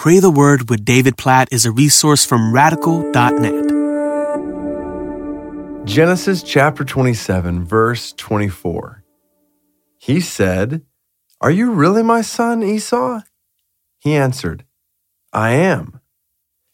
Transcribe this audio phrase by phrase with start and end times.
[0.00, 3.66] Pray the Word with David Platt is a resource from radical.net.
[5.84, 9.04] Genesis chapter 27, verse 24.
[9.98, 10.86] He said,
[11.42, 13.20] Are you really my son, Esau?
[13.98, 14.64] He answered,
[15.34, 16.00] I am.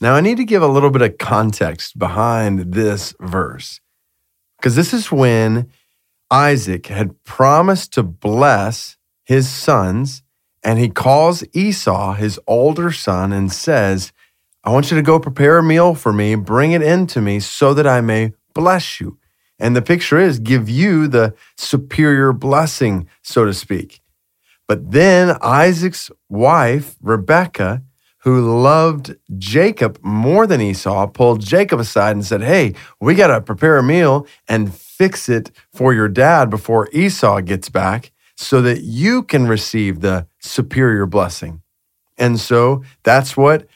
[0.00, 3.82] Now, I need to give a little bit of context behind this verse,
[4.56, 5.68] because this is when
[6.30, 10.22] Isaac had promised to bless his sons
[10.62, 14.12] and he calls Esau, his older son, and says,
[14.62, 17.40] I want you to go prepare a meal for me, bring it in to me
[17.40, 19.18] so that I may bless you.
[19.58, 24.00] And the picture is give you the superior blessing, so to speak.
[24.68, 27.82] But then Isaac's wife, Rebekah,
[28.18, 33.40] who loved Jacob more than Esau, pulled Jacob aside and said, Hey, we got to
[33.40, 38.80] prepare a meal and fix it for your dad before Esau gets back so that
[38.80, 41.60] you can receive the superior blessing.
[42.16, 43.66] And so that's what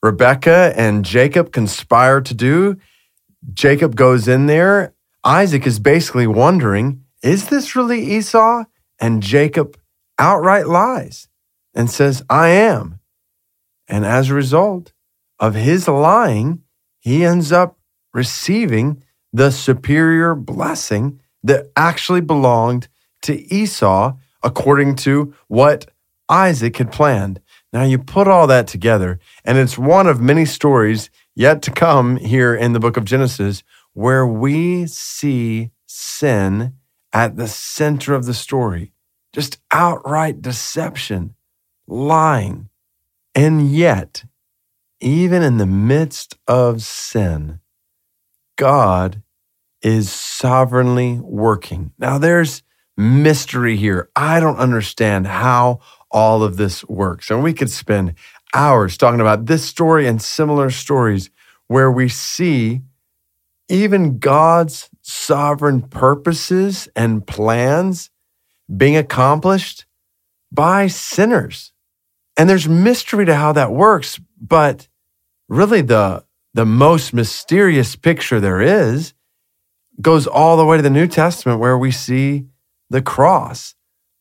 [0.00, 2.76] Rebecca and Jacob conspire to do.
[3.52, 4.94] Jacob goes in there.
[5.24, 8.64] Isaac is basically wondering, is this really Esau?
[9.00, 9.76] And Jacob
[10.20, 11.26] outright lies
[11.74, 13.00] and says, I am.
[13.88, 14.92] And as a result
[15.40, 16.62] of his lying,
[17.00, 17.76] he ends up
[18.14, 22.86] receiving the superior blessing that actually belonged
[23.22, 25.90] to Esau according to what
[26.28, 27.40] Isaac had planned.
[27.72, 32.16] Now you put all that together, and it's one of many stories yet to come
[32.16, 33.62] here in the book of Genesis
[33.94, 36.74] where we see sin
[37.12, 38.92] at the center of the story.
[39.32, 41.34] Just outright deception,
[41.86, 42.68] lying.
[43.34, 44.24] And yet,
[45.00, 47.60] even in the midst of sin,
[48.56, 49.22] God
[49.82, 51.92] is sovereignly working.
[51.98, 52.62] Now, there's
[52.96, 54.10] mystery here.
[54.14, 57.30] I don't understand how all of this works.
[57.30, 58.14] And we could spend
[58.54, 61.30] hours talking about this story and similar stories
[61.68, 62.82] where we see
[63.68, 68.10] even God's sovereign purposes and plans
[68.74, 69.86] being accomplished
[70.50, 71.72] by sinners.
[72.36, 74.88] And there's mystery to how that works, but
[75.48, 76.24] really the
[76.54, 79.14] the most mysterious picture there is
[80.00, 82.46] goes all the way to the New Testament where we see
[82.92, 83.74] the cross.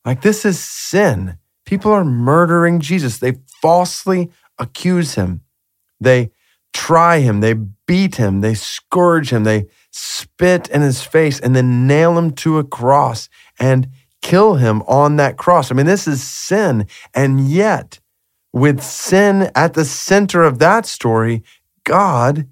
[0.03, 1.37] Like, this is sin.
[1.65, 3.19] People are murdering Jesus.
[3.19, 5.41] They falsely accuse him.
[5.99, 6.31] They
[6.73, 7.41] try him.
[7.41, 8.41] They beat him.
[8.41, 9.43] They scourge him.
[9.43, 13.89] They spit in his face and then nail him to a cross and
[14.21, 15.69] kill him on that cross.
[15.71, 16.87] I mean, this is sin.
[17.13, 17.99] And yet,
[18.53, 21.43] with sin at the center of that story,
[21.83, 22.47] God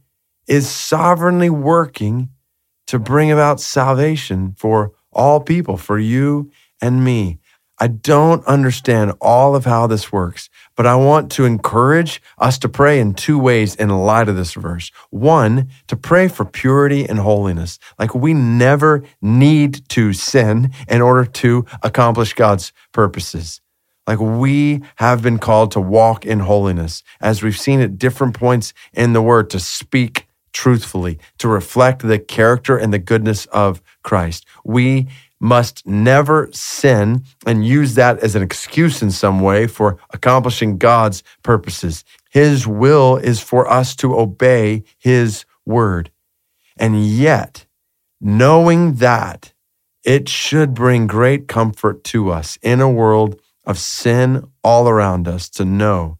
[0.47, 2.29] is sovereignly working
[2.87, 7.39] to bring about salvation for all people, for you and me.
[7.81, 12.69] I don't understand all of how this works, but I want to encourage us to
[12.69, 14.91] pray in two ways in light of this verse.
[15.11, 17.79] One, to pray for purity and holiness.
[17.97, 23.61] Like we never need to sin in order to accomplish God's purposes.
[24.05, 28.73] Like we have been called to walk in holiness, as we've seen at different points
[28.91, 34.45] in the word, to speak truthfully, to reflect the character and the goodness of Christ.
[34.63, 35.07] We
[35.39, 41.23] must never sin and use that as an excuse in some way for accomplishing God's
[41.43, 42.03] purposes.
[42.29, 46.11] His will is for us to obey His word.
[46.77, 47.65] And yet,
[48.19, 49.53] knowing that,
[50.03, 55.49] it should bring great comfort to us in a world of sin all around us
[55.49, 56.17] to know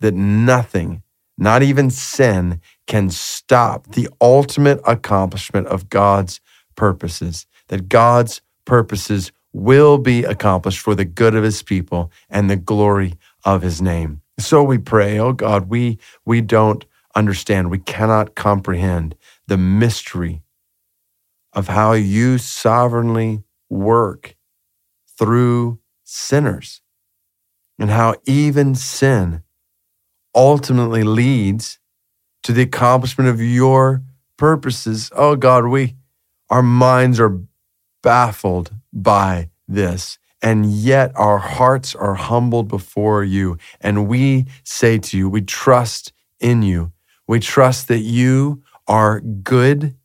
[0.00, 1.02] that nothing,
[1.38, 6.40] not even sin, can stop the ultimate accomplishment of God's
[6.76, 12.56] purposes, that God's purposes will be accomplished for the good of his people and the
[12.56, 13.14] glory
[13.44, 14.20] of his name.
[14.38, 20.42] So we pray, oh God, we, we don't understand, we cannot comprehend the mystery
[21.54, 24.36] of how you sovereignly work
[25.18, 26.82] through sinners
[27.78, 29.42] and how even sin
[30.36, 31.80] ultimately leads
[32.44, 34.02] to the accomplishment of your
[34.36, 35.10] purposes.
[35.16, 35.96] Oh God, we,
[36.50, 37.40] our minds are
[38.02, 40.18] baffled by this.
[40.42, 43.56] And yet our hearts are humbled before you.
[43.80, 46.92] And we say to you, we trust in you.
[47.26, 49.96] We trust that you are good.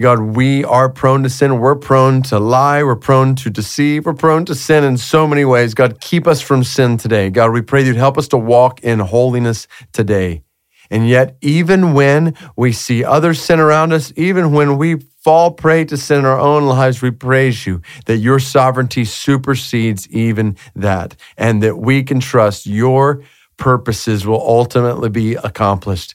[0.00, 1.58] God, we are prone to sin.
[1.58, 2.82] We're prone to lie.
[2.82, 4.06] We're prone to deceive.
[4.06, 5.74] We're prone to sin in so many ways.
[5.74, 7.28] God, keep us from sin today.
[7.28, 10.42] God, we pray you'd help us to walk in holiness today.
[10.90, 15.84] And yet, even when we see others sin around us, even when we fall prey
[15.84, 21.14] to sin in our own lives, we praise you that your sovereignty supersedes even that,
[21.36, 23.22] and that we can trust your
[23.58, 26.14] purposes will ultimately be accomplished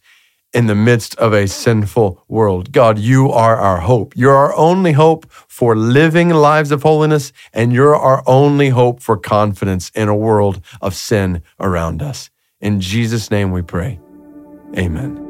[0.55, 2.71] in the midst of a sinful world.
[2.71, 4.13] God, you are our hope.
[4.15, 9.17] You're our only hope for living lives of holiness, and you're our only hope for
[9.17, 12.29] confidence in a world of sin around us.
[12.61, 13.99] In Jesus' name we pray.
[14.77, 15.24] Amen.